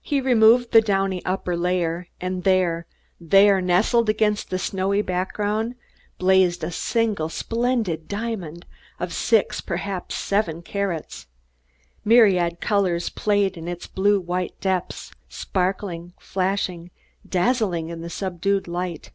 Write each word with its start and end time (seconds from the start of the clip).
He 0.00 0.20
removed 0.20 0.72
the 0.72 0.80
downy 0.80 1.24
upper 1.24 1.56
layer, 1.56 2.08
and 2.20 2.42
there 2.42 2.84
there, 3.20 3.60
nestling 3.60 4.10
against 4.10 4.50
the 4.50 4.58
snowy 4.58 5.02
background, 5.02 5.76
blazed 6.18 6.64
a 6.64 6.72
single 6.72 7.28
splendid 7.28 8.08
diamond, 8.08 8.66
of 8.98 9.12
six, 9.12 9.60
perhaps 9.60 10.16
seven, 10.16 10.62
carats. 10.62 11.28
Myriad 12.04 12.60
colors 12.60 13.08
played 13.08 13.56
in 13.56 13.68
its 13.68 13.86
blue 13.86 14.18
white 14.18 14.58
depths, 14.60 15.12
sparkling, 15.28 16.12
flashing, 16.18 16.90
dazzling 17.24 17.88
in 17.88 18.00
the 18.00 18.10
subdued 18.10 18.66
light. 18.66 19.12